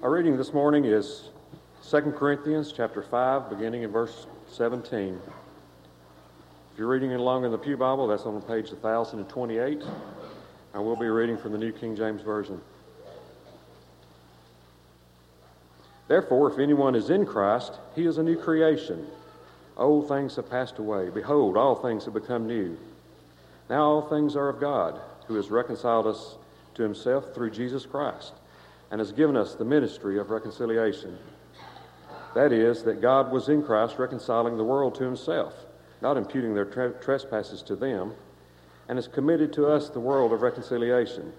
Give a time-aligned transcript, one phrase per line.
[0.00, 1.30] Our reading this morning is
[1.90, 5.20] 2 Corinthians chapter 5, beginning in verse 17.
[6.72, 9.82] If you're reading along in the Pew Bible, that's on page 1028.
[10.72, 12.60] And we'll be reading from the New King James Version.
[16.06, 19.04] Therefore, if anyone is in Christ, he is a new creation.
[19.76, 21.10] Old things have passed away.
[21.10, 22.78] Behold, all things have become new.
[23.68, 26.36] Now all things are of God, who has reconciled us
[26.74, 28.34] to himself through Jesus Christ
[28.90, 31.18] and has given us the ministry of reconciliation.
[32.34, 35.54] That is, that God was in Christ reconciling the world to himself,
[36.00, 38.14] not imputing their tra- trespasses to them,
[38.88, 41.32] and has committed to us the world of reconciliation.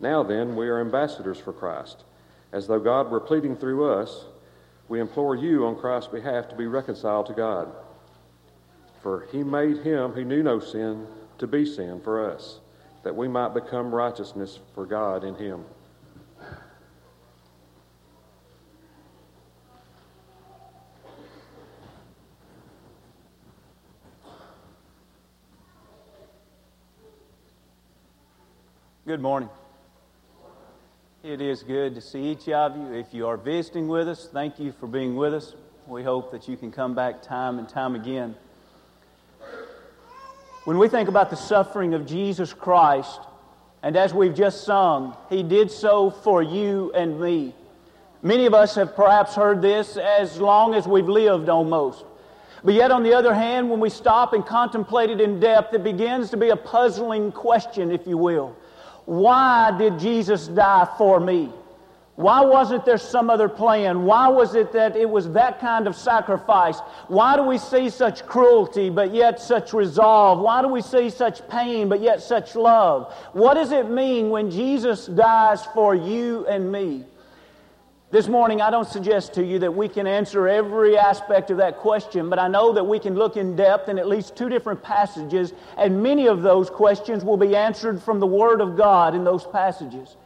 [0.00, 2.04] Now then, we are ambassadors for Christ.
[2.52, 4.24] As though God were pleading through us,
[4.88, 7.70] we implore you on Christ's behalf to be reconciled to God.
[9.02, 11.06] For he made him who knew no sin
[11.38, 12.60] to be sin for us,
[13.02, 15.64] that we might become righteousness for God in him.
[29.08, 29.48] Good morning.
[31.22, 32.92] It is good to see each of you.
[32.92, 35.54] If you are visiting with us, thank you for being with us.
[35.86, 38.36] We hope that you can come back time and time again.
[40.66, 43.18] When we think about the suffering of Jesus Christ,
[43.82, 47.54] and as we've just sung, He did so for you and me.
[48.22, 52.04] Many of us have perhaps heard this as long as we've lived almost.
[52.62, 55.82] But yet, on the other hand, when we stop and contemplate it in depth, it
[55.82, 58.54] begins to be a puzzling question, if you will.
[59.08, 61.50] Why did Jesus die for me?
[62.16, 64.02] Why wasn't there some other plan?
[64.02, 66.78] Why was it that it was that kind of sacrifice?
[67.06, 70.40] Why do we see such cruelty but yet such resolve?
[70.40, 73.10] Why do we see such pain but yet such love?
[73.32, 77.06] What does it mean when Jesus dies for you and me?
[78.10, 81.76] This morning, I don't suggest to you that we can answer every aspect of that
[81.76, 84.82] question, but I know that we can look in depth in at least two different
[84.82, 89.24] passages, and many of those questions will be answered from the Word of God in
[89.24, 90.16] those passages.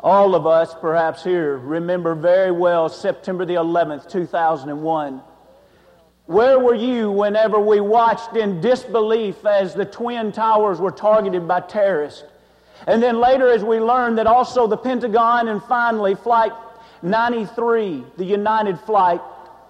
[0.00, 5.22] All of us, perhaps here, remember very well September the 11th, 2001.
[6.26, 11.60] Where were you whenever we watched in disbelief as the Twin Towers were targeted by
[11.60, 12.24] terrorists?
[12.86, 16.52] And then later, as we learned that also the Pentagon and finally Flight
[17.04, 19.20] 93, the United flight,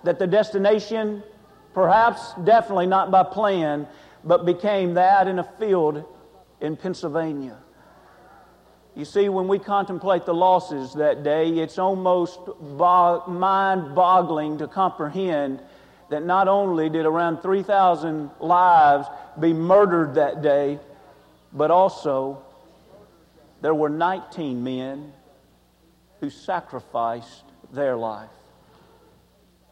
[0.05, 1.23] that the destination,
[1.75, 3.89] perhaps definitely not by plan,
[4.23, 6.05] but became that in a field
[6.61, 7.59] in Pennsylvania.
[8.95, 15.61] You see, when we contemplate the losses that day, it's almost mind boggling to comprehend
[16.11, 19.09] that not only did around 3,000 lives
[19.41, 20.79] be murdered that day,
[21.53, 22.41] but also
[23.63, 25.13] there were 19 men
[26.25, 28.31] who sacrificed their life.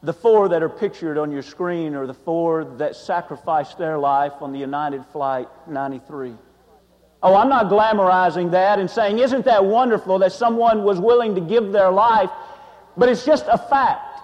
[0.02, 4.34] The four that are pictured on your screen are the four that sacrificed their life
[4.42, 6.34] on the United Flight 93.
[7.22, 11.40] Oh, I'm not glamorizing that and saying, isn't that wonderful that someone was willing to
[11.40, 12.28] give their life?
[12.98, 14.20] But it's just a fact.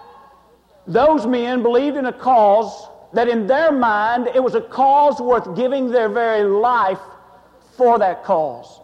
[0.85, 5.55] Those men believed in a cause that in their mind it was a cause worth
[5.55, 6.99] giving their very life
[7.75, 8.81] for that cause.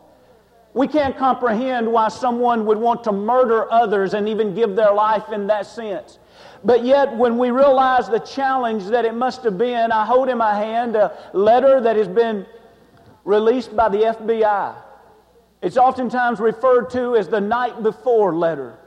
[0.75, 5.31] We can't comprehend why someone would want to murder others and even give their life
[5.31, 6.19] in that sense.
[6.65, 10.37] But yet, when we realize the challenge that it must have been, I hold in
[10.37, 12.45] my hand a letter that has been
[13.23, 14.75] released by the FBI.
[15.61, 18.77] It's oftentimes referred to as the night before letter.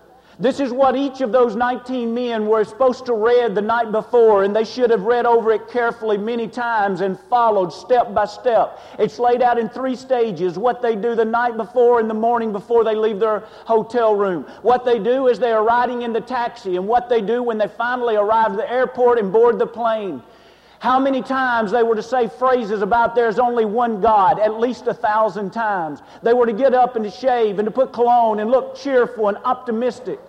[0.41, 4.44] This is what each of those 19 men were supposed to read the night before,
[4.44, 8.78] and they should have read over it carefully many times and followed step by step.
[9.00, 12.53] It's laid out in three stages what they do the night before and the morning
[12.53, 14.44] before they leave their hotel room.
[14.62, 17.59] What they do is they are riding in the taxi, and what they do when
[17.59, 20.22] they finally arrive at the airport and board the plane.
[20.78, 24.87] How many times they were to say phrases about there's only one God, at least
[24.87, 26.00] a thousand times.
[26.22, 29.26] They were to get up and to shave and to put cologne and look cheerful
[29.26, 30.20] and optimistic.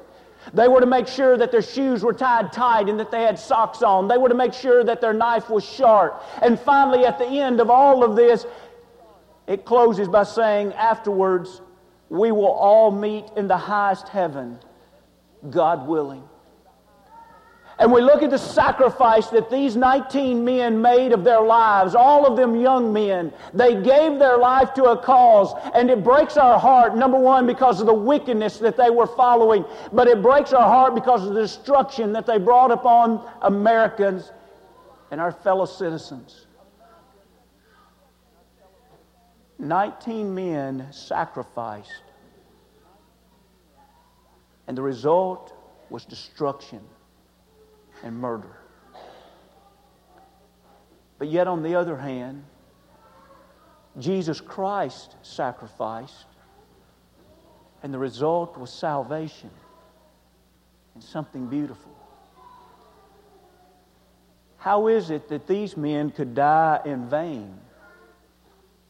[0.53, 3.37] They were to make sure that their shoes were tied tight and that they had
[3.37, 4.07] socks on.
[4.07, 6.23] They were to make sure that their knife was sharp.
[6.41, 8.45] And finally, at the end of all of this,
[9.47, 11.61] it closes by saying, afterwards,
[12.09, 14.59] we will all meet in the highest heaven,
[15.49, 16.23] God willing.
[17.79, 22.25] And we look at the sacrifice that these 19 men made of their lives, all
[22.25, 23.31] of them young men.
[23.53, 27.79] They gave their life to a cause, and it breaks our heart, number one, because
[27.79, 31.41] of the wickedness that they were following, but it breaks our heart because of the
[31.41, 34.33] destruction that they brought upon Americans
[35.11, 36.47] and our fellow citizens.
[39.57, 42.03] 19 men sacrificed
[44.67, 45.53] And the result
[45.89, 46.81] was destruction
[48.03, 48.57] and murder.
[51.17, 52.43] But yet, on the other hand,
[53.97, 56.27] Jesus Christ sacrificed,
[57.83, 59.49] and the result was salvation
[60.95, 61.91] and something beautiful.
[64.57, 67.57] How is it that these men could die in vain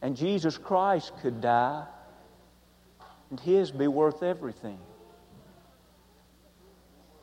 [0.02, 1.86] and Jesus Christ could die
[3.30, 4.78] and his be worth everything?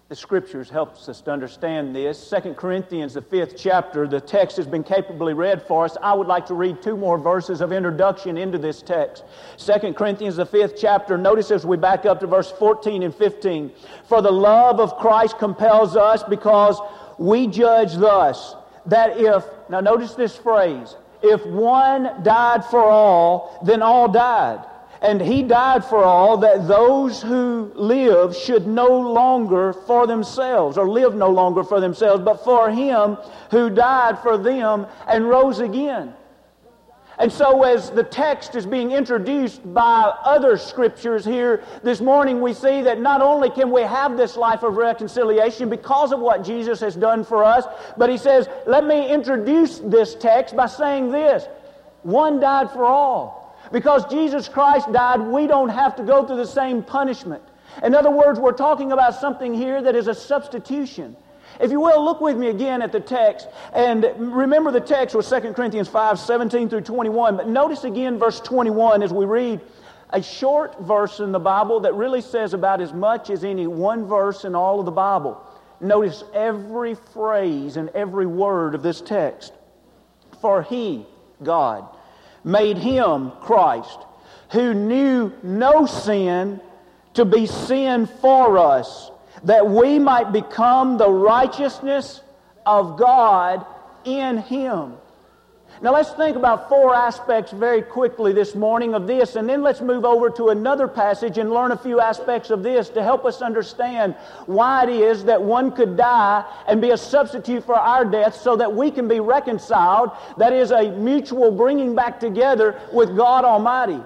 [0.09, 2.29] The scriptures helps us to understand this.
[2.29, 5.97] 2 Corinthians, the fifth chapter, the text has been capably read for us.
[6.01, 9.25] I would like to read two more verses of introduction into this text.
[9.57, 13.69] 2 Corinthians, the fifth chapter, notice as we back up to verse 14 and 15.
[14.07, 16.79] For the love of Christ compels us because
[17.17, 18.55] we judge thus
[18.85, 24.63] that if, now notice this phrase, if one died for all, then all died.
[25.01, 30.89] And he died for all that those who live should no longer for themselves, or
[30.89, 33.17] live no longer for themselves, but for him
[33.51, 36.13] who died for them and rose again.
[37.19, 42.53] And so, as the text is being introduced by other scriptures here this morning, we
[42.53, 46.79] see that not only can we have this life of reconciliation because of what Jesus
[46.81, 47.65] has done for us,
[47.97, 51.47] but he says, Let me introduce this text by saying this
[52.03, 53.36] one died for all.
[53.71, 57.43] Because Jesus Christ died, we don't have to go through the same punishment.
[57.83, 61.15] In other words, we're talking about something here that is a substitution.
[61.59, 63.47] If you will, look with me again at the text.
[63.73, 67.37] And remember, the text was 2 Corinthians 5 17 through 21.
[67.37, 69.61] But notice again verse 21 as we read
[70.11, 74.05] a short verse in the Bible that really says about as much as any one
[74.05, 75.43] verse in all of the Bible.
[75.79, 79.53] Notice every phrase and every word of this text.
[80.41, 81.05] For he,
[81.43, 81.87] God,
[82.43, 83.99] made him, Christ,
[84.51, 86.61] who knew no sin,
[87.13, 89.11] to be sin for us,
[89.43, 92.21] that we might become the righteousness
[92.65, 93.65] of God
[94.05, 94.93] in him.
[95.79, 99.79] Now let's think about four aspects very quickly this morning of this, and then let's
[99.79, 103.43] move over to another passage and learn a few aspects of this to help us
[103.43, 104.15] understand
[104.47, 108.55] why it is that one could die and be a substitute for our death so
[108.55, 110.09] that we can be reconciled.
[110.37, 114.01] That is a mutual bringing back together with God Almighty.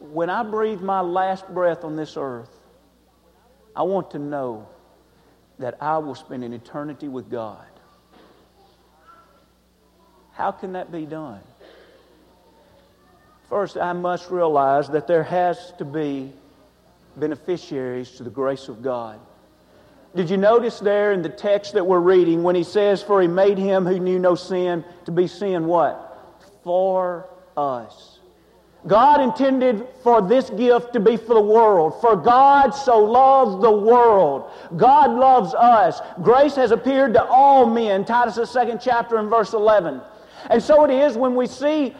[0.00, 2.50] When I breathe my last breath on this earth,
[3.76, 4.68] I want to know
[5.60, 7.64] that I will spend an eternity with God.
[10.34, 11.40] How can that be done?
[13.48, 16.32] First, I must realize that there has to be
[17.16, 19.20] beneficiaries to the grace of God.
[20.16, 23.28] Did you notice there in the text that we're reading when he says, For he
[23.28, 26.36] made him who knew no sin to be sin what?
[26.62, 28.18] For us.
[28.86, 32.00] God intended for this gift to be for the world.
[32.00, 34.50] For God so loved the world.
[34.76, 36.00] God loves us.
[36.22, 38.04] Grace has appeared to all men.
[38.04, 40.00] Titus, the second chapter, and verse 11.
[40.50, 41.94] And so it is when we see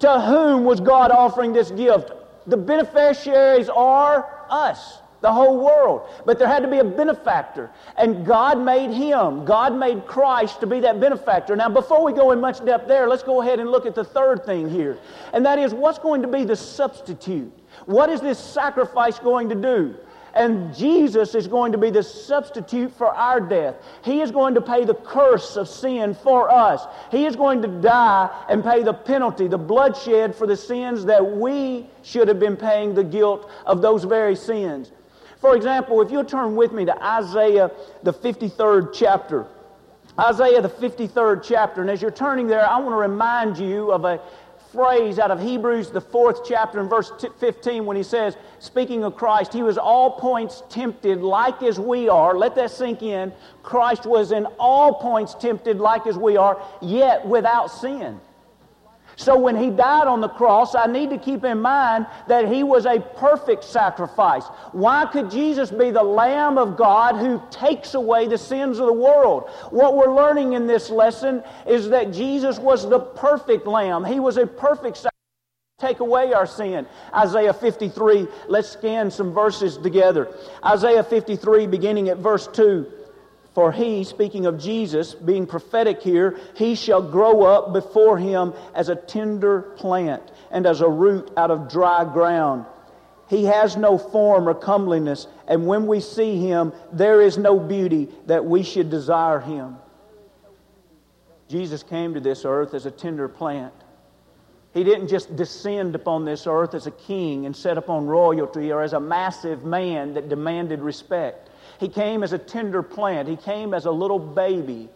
[0.00, 2.10] to whom was God offering this gift.
[2.46, 6.08] The beneficiaries are us, the whole world.
[6.26, 7.70] But there had to be a benefactor.
[7.96, 11.54] And God made him, God made Christ to be that benefactor.
[11.54, 14.04] Now, before we go in much depth there, let's go ahead and look at the
[14.04, 14.98] third thing here.
[15.32, 17.52] And that is what's going to be the substitute?
[17.86, 19.96] What is this sacrifice going to do?
[20.34, 23.76] And Jesus is going to be the substitute for our death.
[24.02, 26.86] He is going to pay the curse of sin for us.
[27.10, 31.36] He is going to die and pay the penalty, the bloodshed for the sins that
[31.36, 34.90] we should have been paying the guilt of those very sins.
[35.40, 37.70] For example, if you'll turn with me to Isaiah,
[38.02, 39.46] the 53rd chapter.
[40.18, 41.80] Isaiah, the 53rd chapter.
[41.80, 44.20] And as you're turning there, I want to remind you of a
[44.72, 49.16] phrase out of Hebrews, the fourth chapter, and verse 15, when he says, speaking of
[49.16, 52.36] Christ, he was all points tempted like as we are.
[52.36, 53.32] Let that sink in.
[53.62, 58.20] Christ was in all points tempted like as we are, yet without sin.
[59.16, 62.62] So when he died on the cross, I need to keep in mind that he
[62.62, 64.44] was a perfect sacrifice.
[64.72, 68.92] Why could Jesus be the Lamb of God who takes away the sins of the
[68.92, 69.50] world?
[69.70, 74.04] What we're learning in this lesson is that Jesus was the perfect Lamb.
[74.04, 75.12] He was a perfect sacrifice
[75.82, 76.86] take away our sin.
[77.12, 80.32] Isaiah 53, let's scan some verses together.
[80.64, 82.86] Isaiah 53, beginning at verse 2.
[83.54, 88.88] For he, speaking of Jesus, being prophetic here, he shall grow up before him as
[88.88, 92.64] a tender plant and as a root out of dry ground.
[93.28, 98.08] He has no form or comeliness, and when we see him, there is no beauty
[98.26, 99.76] that we should desire him.
[101.48, 103.74] Jesus came to this earth as a tender plant.
[104.72, 108.80] He didn't just descend upon this earth as a king and set upon royalty or
[108.80, 111.50] as a massive man that demanded respect.
[111.82, 113.26] He came as a tender plant.
[113.26, 114.88] He came as a little baby,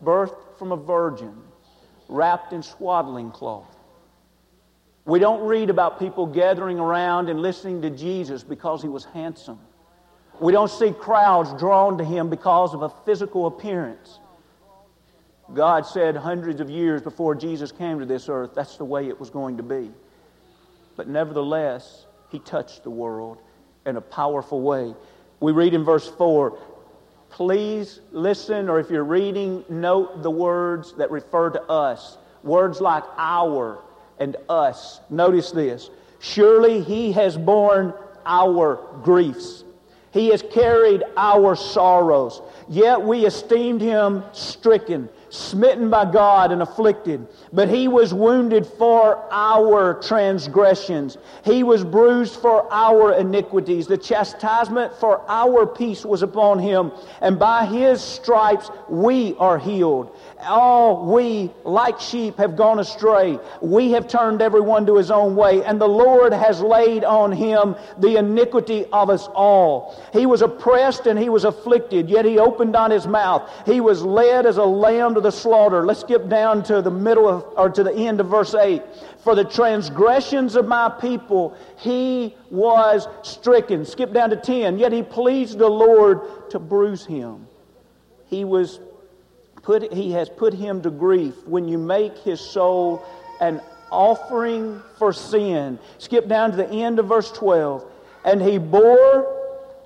[0.00, 1.34] birthed from a virgin,
[2.08, 3.76] wrapped in swaddling cloth.
[5.04, 9.58] We don't read about people gathering around and listening to Jesus because he was handsome.
[10.38, 14.20] We don't see crowds drawn to him because of a physical appearance.
[15.52, 19.18] God said hundreds of years before Jesus came to this earth, that's the way it
[19.18, 19.90] was going to be.
[20.94, 23.38] But nevertheless, he touched the world
[23.90, 24.94] in a powerful way.
[25.40, 26.58] We read in verse 4
[27.30, 32.18] please listen, or if you're reading, note the words that refer to us.
[32.42, 33.78] Words like our
[34.18, 35.00] and us.
[35.08, 35.90] Notice this.
[36.18, 37.94] Surely he has borne
[38.26, 39.64] our griefs.
[40.12, 42.42] He has carried our sorrows.
[42.68, 47.26] Yet we esteemed him stricken smitten by God and afflicted.
[47.52, 53.86] But he was wounded for our transgressions, he was bruised for our iniquities.
[53.86, 60.16] The chastisement for our peace was upon him, and by his stripes we are healed.
[60.42, 63.38] All we, like sheep, have gone astray.
[63.60, 67.76] We have turned everyone to his own way, and the Lord has laid on him
[67.98, 70.02] the iniquity of us all.
[70.12, 73.50] He was oppressed and he was afflicted, yet he opened not his mouth.
[73.66, 75.84] He was led as a lamb to the slaughter.
[75.84, 78.82] Let's skip down to the middle of, or to the end of verse 8.
[79.22, 83.84] For the transgressions of my people he was stricken.
[83.84, 84.78] Skip down to 10.
[84.78, 87.46] Yet he pleased the Lord to bruise him.
[88.26, 88.80] He was
[89.62, 93.04] put, he has put him to grief when you make his soul
[93.40, 93.60] an
[93.90, 95.78] offering for sin.
[95.98, 97.84] Skip down to the end of verse 12.
[98.24, 99.36] And he bore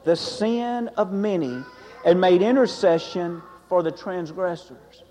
[0.04, 1.62] the sin of many
[2.04, 5.03] and made intercession for the transgressors.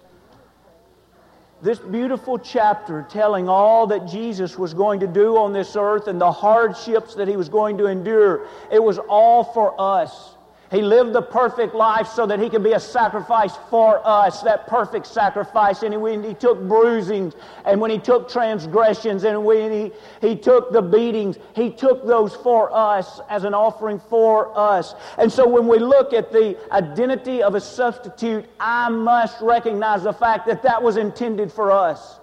[1.63, 6.20] This beautiful chapter telling all that Jesus was going to do on this earth and
[6.20, 10.32] the hardships that he was going to endure, it was all for us.
[10.73, 14.65] He lived the perfect life so that he could be a sacrifice for us, that
[14.65, 15.83] perfect sacrifice.
[15.83, 19.91] And when he took bruisings and when he took transgressions and when he,
[20.27, 24.95] he took the beatings, he took those for us as an offering for us.
[25.19, 30.13] And so when we look at the identity of a substitute, I must recognize the
[30.13, 32.19] fact that that was intended for us.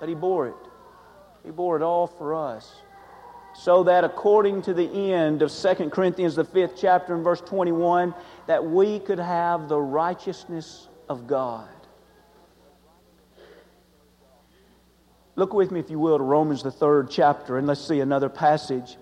[0.00, 0.54] That he bore it.
[1.44, 2.74] He bore it all for us
[3.60, 8.14] so that according to the end of 2 Corinthians, the fifth chapter, and verse 21,
[8.46, 11.68] that we could have the righteousness of God.
[15.36, 18.30] Look with me, if you will, to Romans, the third chapter, and let's see another
[18.30, 18.96] passage.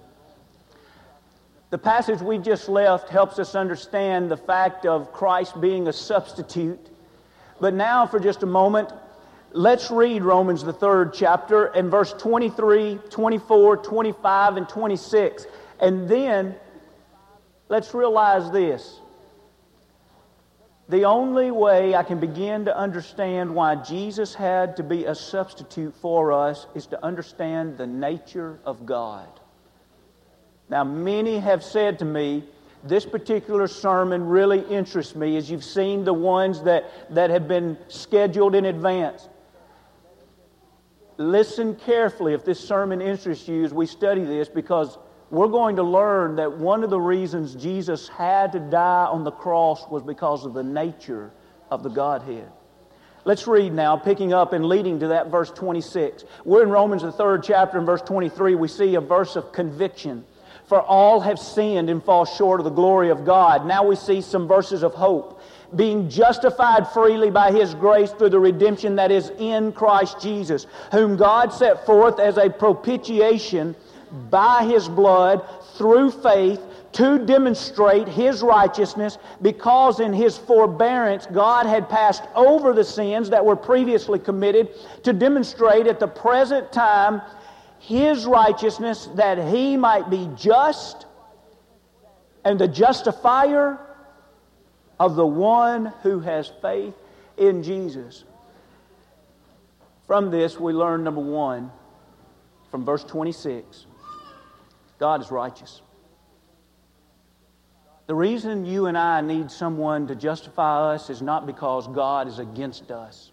[1.71, 6.85] The passage we just left helps us understand the fact of Christ being a substitute.
[7.61, 8.91] But now, for just a moment,
[9.53, 15.47] Let's read Romans, the third chapter, and verse 23, 24, 25, and 26.
[15.81, 16.55] And then
[17.71, 19.01] let's realize this.
[20.91, 25.95] The only way I can begin to understand why Jesus had to be a substitute
[25.97, 29.29] for us is to understand the nature of God.
[30.69, 32.45] Now, many have said to me,
[32.85, 37.79] this particular sermon really interests me as you've seen the ones that, that have been
[37.89, 39.29] scheduled in advance
[41.19, 44.97] listen carefully if this sermon interests you as we study this because
[45.31, 49.31] we're going to learn that one of the reasons Jesus had to die on the
[49.31, 51.31] cross was because of the nature
[51.71, 52.51] of the Godhead.
[53.25, 56.25] Let's read now, picking up and leading to that verse 26.
[56.47, 58.55] We're in Romans, the third chapter, in verse 23.
[58.55, 60.25] We see a verse of conviction.
[60.67, 63.67] For all have sinned and fall short of the glory of God.
[63.67, 65.38] Now we see some verses of hope
[65.77, 71.17] being justified freely by his grace through the redemption that is in Christ Jesus, whom
[71.17, 73.77] God set forth as a propitiation
[74.31, 75.45] by his blood
[75.77, 76.61] through faith
[76.93, 83.45] to demonstrate his righteousness because in his forbearance God had passed over the sins that
[83.45, 84.71] were previously committed
[85.05, 87.21] to demonstrate at the present time
[87.79, 91.05] his righteousness that he might be just
[92.45, 93.79] and the justifier
[94.99, 96.95] of the one who has faith
[97.37, 98.25] in Jesus.
[100.07, 101.71] From this, we learn number one,
[102.71, 103.87] from verse 26
[104.99, 105.83] God is righteous.
[108.09, 112.39] The reason you and I need someone to justify us is not because God is
[112.39, 113.33] against us.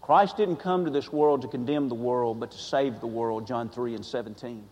[0.00, 3.46] Christ didn't come to this world to condemn the world, but to save the world,
[3.46, 4.64] John 3 and 17.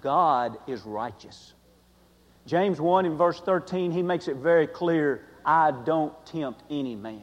[0.00, 1.54] God is righteous.
[2.46, 7.22] James 1 in verse 13, he makes it very clear I don't tempt any man.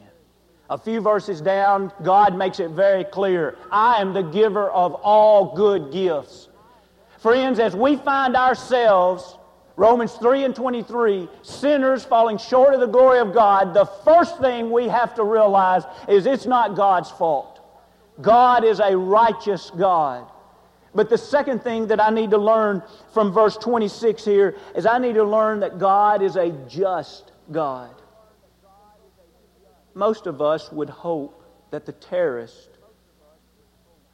[0.70, 5.54] A few verses down, God makes it very clear I am the giver of all
[5.54, 6.48] good gifts.
[7.18, 9.36] Friends, as we find ourselves,
[9.76, 14.70] Romans 3 and 23, sinners falling short of the glory of God, the first thing
[14.70, 17.60] we have to realize is it's not God's fault.
[18.20, 20.31] God is a righteous God.
[20.94, 22.82] But the second thing that I need to learn
[23.14, 27.94] from verse 26 here is I need to learn that God is a just God.
[29.94, 32.68] Most of us would hope that the terrorist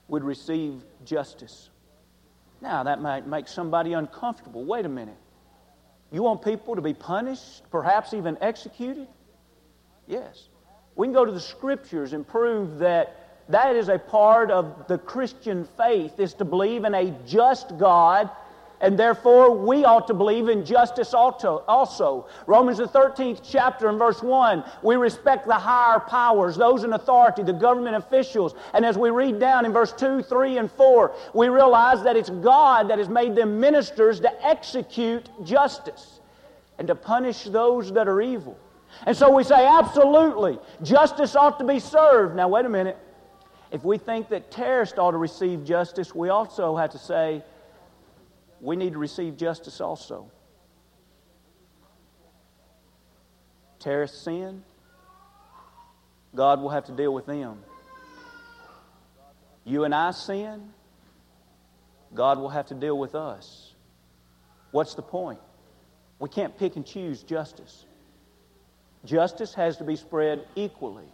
[0.06, 1.70] would receive justice.
[2.61, 4.64] Now, that might make somebody uncomfortable.
[4.64, 5.16] Wait a minute.
[6.11, 9.06] You want people to be punished, perhaps even executed?
[10.06, 10.49] Yes.
[10.97, 13.17] We can go to the scriptures and prove that
[13.48, 18.30] that is a part of the Christian faith, is to believe in a just God,
[18.80, 22.26] and therefore we ought to believe in justice also.
[22.46, 27.42] Romans the 13th chapter and verse 1, we respect the higher powers, those in authority,
[27.42, 28.54] the government officials.
[28.74, 32.30] And as we read down in verse 2, 3, and 4, we realize that it's
[32.30, 36.20] God that has made them ministers to execute justice
[36.78, 38.56] and to punish those that are evil.
[39.06, 42.36] And so we say, absolutely, justice ought to be served.
[42.36, 42.96] Now, wait a minute.
[43.70, 47.42] If we think that terrorists ought to receive justice, we also have to say
[48.60, 50.30] we need to receive justice also.
[53.78, 54.64] Terrorists sin,
[56.34, 57.62] God will have to deal with them.
[59.64, 60.70] You and I sin,
[62.14, 63.75] God will have to deal with us.
[64.70, 65.40] What's the point?
[66.18, 67.84] We can't pick and choose justice.
[69.04, 71.08] Justice has to be spread equally.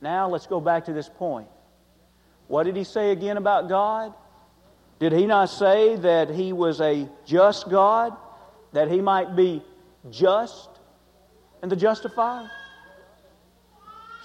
[0.00, 1.48] Now let's go back to this point.
[2.46, 4.14] What did he say again about God?
[4.98, 8.16] Did he not say that he was a just God,
[8.72, 9.62] that he might be
[10.10, 10.68] just
[11.62, 12.50] and the justifier?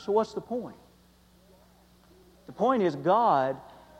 [0.03, 0.75] So, what's the point?
[2.48, 3.58] The point is, God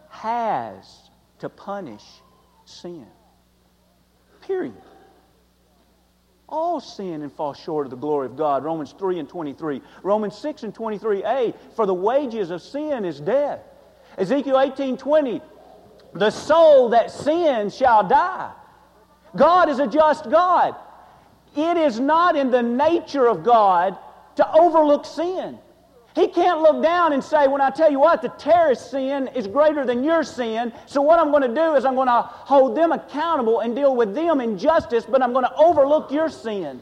[0.10, 2.04] has to punish
[2.66, 3.08] sin.
[4.42, 4.74] Period.
[6.54, 8.64] All sin and fall short of the glory of God.
[8.64, 9.82] Romans 3 and 23.
[10.04, 11.56] Romans 6 and 23a.
[11.76, 13.60] For the wages of sin is death.
[14.20, 15.42] Ezekiel 18 20.
[16.14, 18.52] The soul that sins shall die.
[19.36, 20.76] God is a just God.
[21.56, 23.98] It is not in the nature of God
[24.36, 25.58] to overlook sin.
[26.16, 29.48] He can't look down and say, When I tell you what, the terrorist sin is
[29.48, 32.78] greater than your sin, so what I'm going to do is I'm going to hold
[32.78, 36.82] them accountable and deal with them in justice, but I'm going to overlook your sin.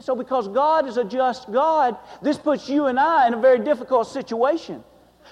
[0.00, 3.58] So, because God is a just God, this puts you and I in a very
[3.58, 4.84] difficult situation.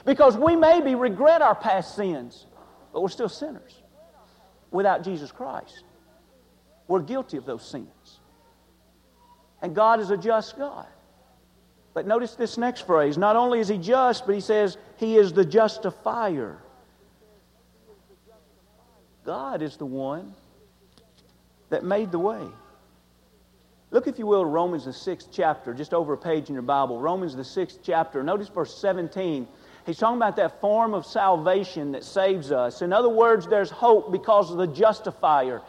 [0.04, 2.46] Because we maybe regret our past sins,
[2.92, 3.82] but we're still sinners
[4.72, 5.84] without Jesus Christ.
[6.88, 8.20] We're guilty of those sins.
[9.62, 10.86] And God is a just God.
[11.96, 13.16] But notice this next phrase.
[13.16, 16.58] Not only is he just, but he says he is the justifier.
[19.24, 20.34] God is the one
[21.70, 22.46] that made the way.
[23.92, 27.00] Look, if you will, Romans, the sixth chapter, just over a page in your Bible.
[27.00, 28.22] Romans, the sixth chapter.
[28.22, 29.48] Notice verse 17.
[29.86, 32.82] He's talking about that form of salvation that saves us.
[32.82, 35.62] In other words, there's hope because of the justifier.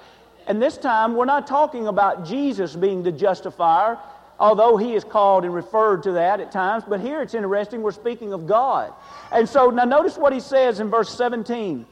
[0.46, 3.98] And this time, we're not talking about Jesus being the justifier
[4.40, 6.84] although he is called and referred to that at times.
[6.88, 8.94] But here it's interesting, we're speaking of God.
[9.32, 11.86] And so now notice what he says in verse 17.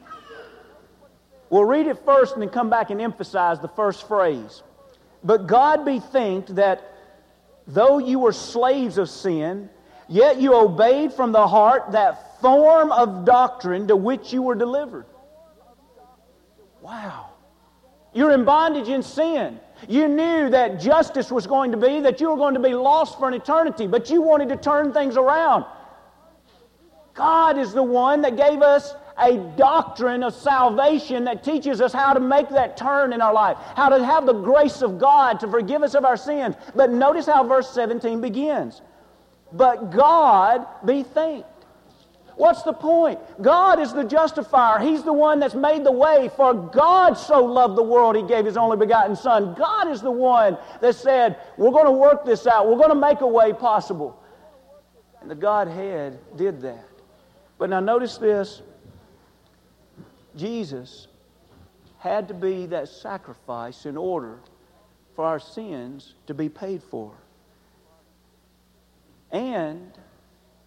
[1.50, 4.64] We'll read it first and then come back and emphasize the first phrase.
[5.24, 6.92] But God be thanked that
[7.68, 9.70] though you were slaves of sin,
[10.08, 15.06] yet you obeyed from the heart that form of doctrine to which you were delivered.
[16.82, 17.32] Wow.
[18.14, 19.60] You're in bondage in sin.
[19.88, 23.20] You knew that justice was going to be, that you were going to be lost
[23.20, 25.66] for an eternity, but you wanted to turn things around.
[27.14, 32.14] God is the one that gave us a doctrine of salvation that teaches us how
[32.14, 35.48] to make that turn in our life, how to have the grace of God to
[35.48, 36.56] forgive us of our sins.
[36.76, 38.82] But notice how verse 17 begins.
[39.54, 41.48] But God be thanked.
[42.36, 43.20] What's the point?
[43.42, 44.80] God is the justifier.
[44.80, 46.30] He's the one that's made the way.
[46.36, 49.54] For God so loved the world, He gave His only begotten Son.
[49.54, 52.68] God is the one that said, We're going to work this out.
[52.68, 54.22] We're going to make a way possible.
[55.22, 56.86] And the Godhead did that.
[57.58, 58.62] But now notice this
[60.36, 61.08] Jesus
[62.00, 64.40] had to be that sacrifice in order
[65.16, 67.14] for our sins to be paid for.
[69.32, 69.92] And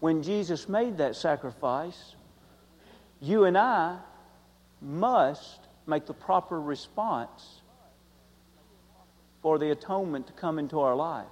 [0.01, 2.15] when Jesus made that sacrifice,
[3.21, 3.99] you and I
[4.81, 7.63] must make the proper response
[9.43, 11.27] for the atonement to come into our life.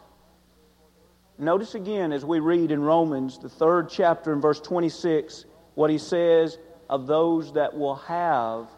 [1.38, 5.98] Notice again as we read in Romans, the third chapter, in verse 26, what he
[5.98, 8.68] says of those that will have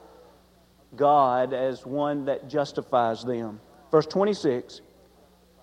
[0.97, 3.61] God as one that justifies them.
[3.91, 4.81] Verse 26,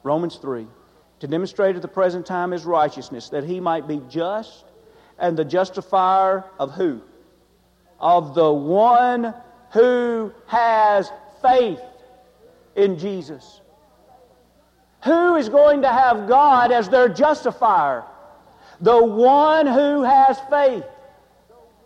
[0.04, 0.68] Romans 3
[1.20, 4.66] to demonstrate at the present time his righteousness, that he might be just
[5.18, 7.02] and the justifier of who?
[8.00, 9.34] Of the one
[9.72, 11.10] who has
[11.42, 11.82] faith
[12.76, 13.62] in Jesus.
[15.06, 18.04] Who is going to have God as their justifier?
[18.82, 20.86] The one who has faith.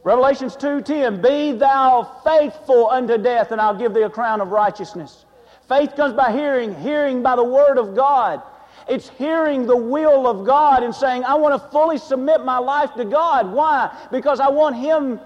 [0.03, 5.25] Revelations 2:10 Be thou faithful unto death and I'll give thee a crown of righteousness.
[5.67, 8.41] Faith comes by hearing, hearing by the word of God.
[8.88, 12.93] It's hearing the will of God and saying, I want to fully submit my life
[12.95, 13.51] to God.
[13.51, 13.95] Why?
[14.12, 15.19] Because I want Him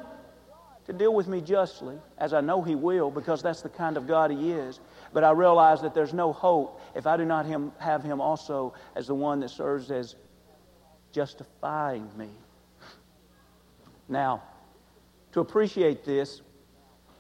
[0.86, 4.08] to deal with me justly, as I know He will, because that's the kind of
[4.08, 4.80] God He is.
[5.14, 8.74] But I realize that there's no hope if I do not him, have Him also
[8.96, 10.16] as the one that serves as
[11.12, 12.30] justifying me.
[14.10, 14.44] Now,
[15.32, 16.42] to appreciate this,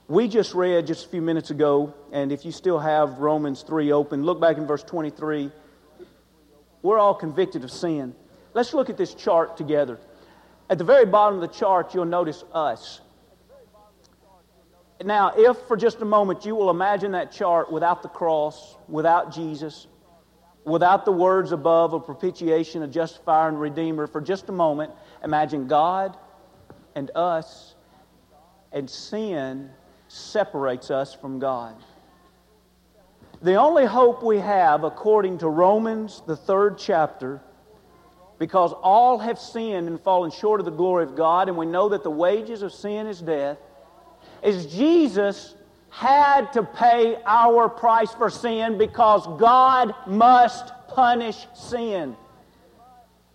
[0.07, 3.91] we just read just a few minutes ago, and if you still have Romans 3
[3.93, 5.51] open, look back in verse 23.
[6.83, 8.13] We're all convicted of sin.
[8.53, 9.99] Let's look at this chart together.
[10.69, 13.01] At the very bottom of the chart, you'll notice us.
[15.03, 19.33] Now, if for just a moment you will imagine that chart without the cross, without
[19.33, 19.87] Jesus,
[20.65, 24.91] without the words above of propitiation, a justifier, and redeemer, for just a moment,
[25.23, 26.17] imagine God
[26.95, 27.75] and us,
[28.71, 29.71] and sin
[30.07, 31.75] separates us from God.
[33.43, 37.41] The only hope we have, according to Romans, the third chapter,
[38.39, 41.89] because all have sinned and fallen short of the glory of God, and we know
[41.89, 43.57] that the wages of sin is death
[44.43, 45.55] is Jesus
[45.89, 52.15] had to pay our price for sin because God must punish sin.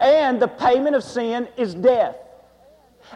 [0.01, 2.16] And the payment of sin is death.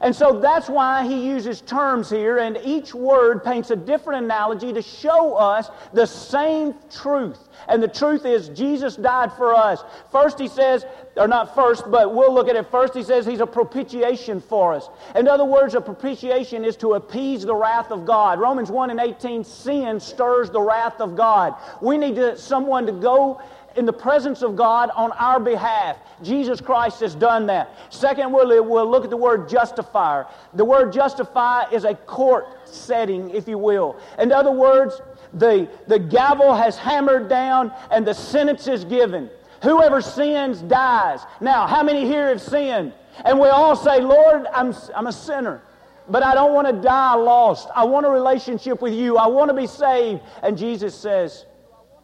[0.01, 4.73] And so that's why he uses terms here, and each word paints a different analogy
[4.73, 7.49] to show us the same truth.
[7.69, 9.85] And the truth is, Jesus died for us.
[10.11, 12.95] First, he says, or not first, but we'll look at it first.
[12.95, 14.89] He says he's a propitiation for us.
[15.15, 18.41] In other words, a propitiation is to appease the wrath of God.
[18.41, 21.55] Romans 1 and 18, sin stirs the wrath of God.
[21.81, 23.41] We need to, someone to go
[23.77, 25.99] in the presence of God on our behalf.
[26.23, 27.71] Jesus Christ has done that.
[27.93, 30.27] Second, we'll, we'll look at the word justifier.
[30.55, 33.99] The word justify is a court setting, if you will.
[34.19, 35.01] In other words,
[35.35, 39.31] the, the gavel has hammered down and the sentence is given.
[39.63, 41.21] Whoever sins dies.
[41.41, 42.93] Now, how many here have sinned?
[43.25, 45.63] And we all say, Lord, I'm, I'm a sinner,
[46.09, 47.69] but I don't want to die lost.
[47.75, 49.19] I want a relationship with you.
[49.19, 50.23] I want to be saved.
[50.43, 51.47] And Jesus says,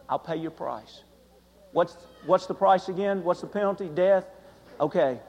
[0.08, 1.02] I'll pay your price.
[1.78, 3.22] What's, what's the price again?
[3.22, 3.86] What's the penalty?
[3.86, 4.26] Death?
[4.80, 5.20] Okay.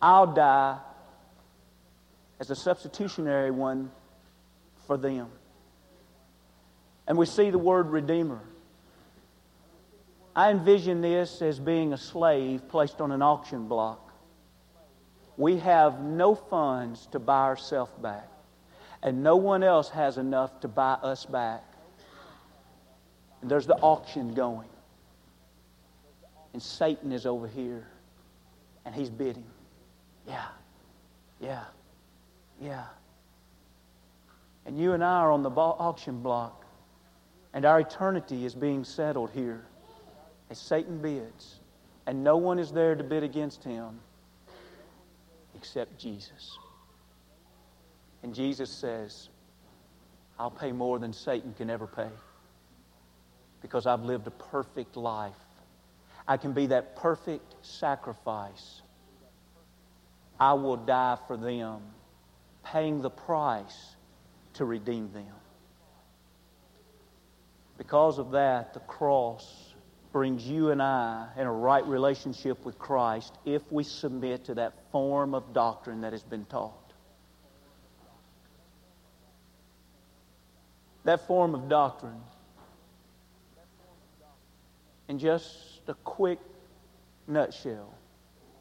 [0.00, 0.78] I'll die
[2.38, 3.90] as a substitutionary one
[4.86, 5.26] for them.
[7.08, 8.38] And we see the word redeemer.
[10.36, 14.12] I envision this as being a slave placed on an auction block.
[15.36, 18.28] We have no funds to buy ourselves back,
[19.02, 21.64] and no one else has enough to buy us back.
[23.42, 24.68] And there's the auction going.
[26.56, 27.86] And Satan is over here,
[28.86, 29.44] and he's bidding.
[30.26, 30.46] Yeah,
[31.38, 31.64] yeah,
[32.58, 32.84] yeah.
[34.64, 36.64] And you and I are on the auction block.
[37.52, 39.66] And our eternity is being settled here
[40.48, 41.60] as Satan bids.
[42.06, 44.00] And no one is there to bid against him
[45.54, 46.56] except Jesus.
[48.22, 49.28] And Jesus says,
[50.38, 52.08] I'll pay more than Satan can ever pay
[53.60, 55.34] because I've lived a perfect life.
[56.28, 58.82] I can be that perfect sacrifice.
[60.38, 61.80] I will die for them,
[62.64, 63.96] paying the price
[64.54, 65.26] to redeem them.
[67.78, 69.74] Because of that, the cross
[70.12, 74.72] brings you and I in a right relationship with Christ if we submit to that
[74.90, 76.72] form of doctrine that has been taught.
[81.04, 82.20] That form of doctrine,
[85.08, 86.38] in just a quick
[87.26, 87.92] nutshell,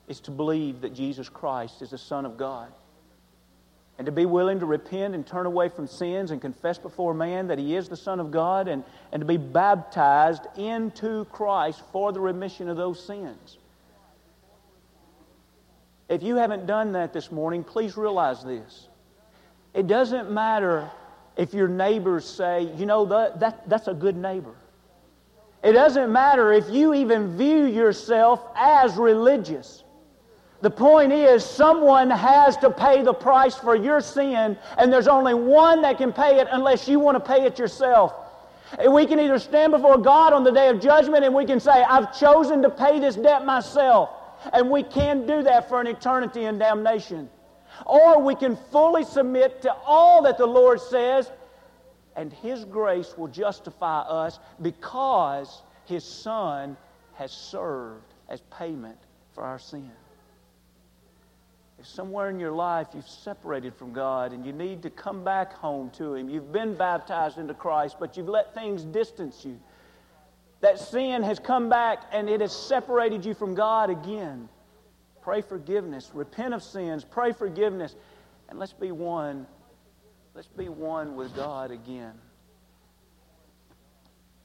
[0.08, 2.72] is to believe that Jesus Christ is the Son of God
[3.98, 7.48] and to be willing to repent and turn away from sins and confess before man
[7.48, 12.12] that he is the Son of God and, and to be baptized into Christ for
[12.12, 13.58] the remission of those sins.
[16.10, 18.90] If you haven't done that this morning, please realize this.
[19.74, 20.90] It doesn't matter
[21.38, 24.54] if your neighbors say, you know, that, that, that's a good neighbor.
[25.66, 29.84] It doesn't matter if you even view yourself as religious.
[30.62, 35.34] The point is, someone has to pay the price for your sin, and there's only
[35.34, 38.14] one that can pay it unless you want to pay it yourself.
[38.90, 41.72] We can either stand before God on the day of judgment and we can say,
[41.72, 44.10] I've chosen to pay this debt myself.
[44.54, 47.30] And we can do that for an eternity in damnation.
[47.86, 51.32] Or we can fully submit to all that the Lord says,
[52.16, 56.78] and His grace will justify us because His Son
[57.14, 58.98] has served as payment
[59.34, 59.92] for our sin.
[61.78, 65.54] If somewhere in your life you've separated from God and you need to come back
[65.54, 69.60] home to Him, you've been baptized into Christ, but you've let things distance you,
[70.62, 74.48] that sin has come back and it has separated you from God again.
[75.22, 77.96] Pray forgiveness, repent of sins, pray forgiveness,
[78.48, 79.46] and let's be one.
[80.36, 82.12] Let's be one with God again.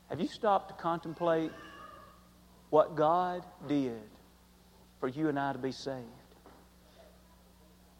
[0.09, 1.50] Have you stopped to contemplate
[2.70, 4.00] what God did
[5.00, 6.07] for you and I to be saved?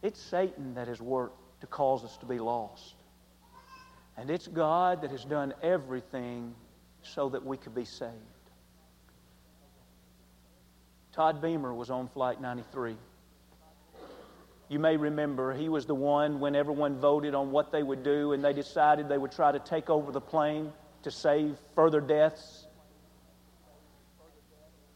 [0.03, 2.95] It's Satan that has worked to cause us to be lost.
[4.17, 6.55] And it's God that has done everything
[7.03, 8.15] so that we could be saved.
[11.13, 12.97] Todd Beamer was on Flight 93.
[14.71, 18.35] You may remember he was the one when everyone voted on what they would do
[18.35, 22.69] and they decided they would try to take over the plane to save further deaths.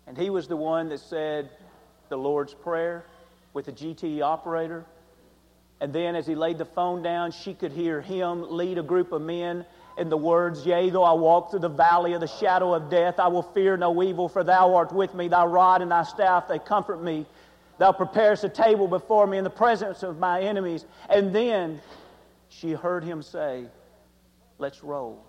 [0.06, 1.50] And he was the one that said
[2.08, 3.04] the Lord's Prayer
[3.52, 4.84] with the GTE operator.
[5.80, 9.10] And then as he laid the phone down, she could hear him lead a group
[9.10, 9.66] of men
[9.98, 13.18] in the words, Yea, though I walk through the valley of the shadow of death,
[13.18, 16.46] I will fear no evil, for thou art with me, thy rod and thy staff,
[16.46, 17.26] they comfort me.
[17.78, 20.86] Thou preparest a table before me in the presence of my enemies.
[21.08, 21.80] And then
[22.48, 23.66] she heard him say,
[24.58, 25.24] Let's roll.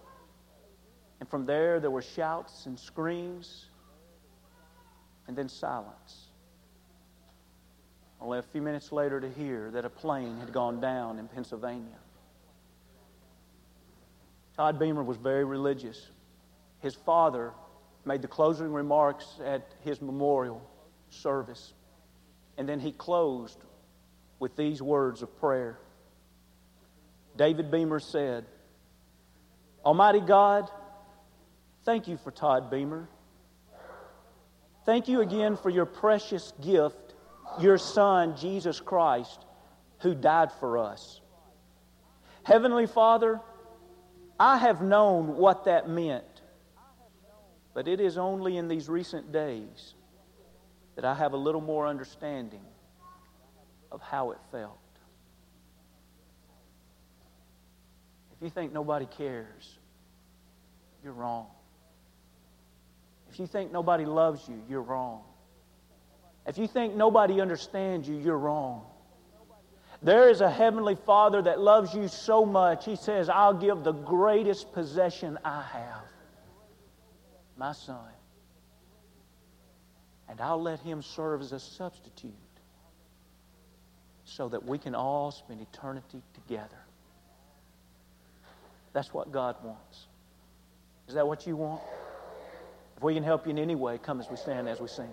[1.19, 3.65] And from there, there were shouts and screams,
[5.27, 6.27] and then silence.
[8.21, 11.97] Only a few minutes later to hear that a plane had gone down in Pennsylvania.
[14.55, 16.10] Todd Beamer was very religious.
[16.79, 17.51] His father
[18.05, 20.62] made the closing remarks at his memorial
[21.10, 21.73] service.
[22.58, 23.58] And then he closed
[24.39, 25.78] with these words of prayer.
[27.36, 28.46] David Beamer said,
[29.84, 30.70] Almighty God,
[31.84, 33.10] thank you for Todd Beamer.
[34.86, 37.15] Thank you again for your precious gift,
[37.60, 39.46] your Son, Jesus Christ,
[40.00, 41.22] who died for us.
[42.44, 43.41] Heavenly Father,
[44.39, 46.41] I have known what that meant,
[47.74, 49.96] but it is only in these recent days
[50.95, 52.63] that I have a little more understanding
[53.91, 54.79] of how it felt.
[58.36, 59.77] If you think nobody cares,
[61.03, 61.47] you're wrong.
[63.31, 65.21] If you think nobody loves you, you're wrong.
[66.45, 68.86] If you think nobody understands you, you're wrong.
[70.01, 73.93] There is a heavenly Father that loves you so much, He says, I'll give the
[73.93, 76.03] greatest possession I have,
[77.58, 78.14] my son.
[80.27, 82.33] And I'll let Him serve as a substitute
[84.25, 86.79] so that we can all spend eternity together.
[88.93, 90.07] That's what God wants.
[91.07, 91.81] Is that what you want?
[92.97, 95.09] If we can help you in any way, come as we stand as we sing.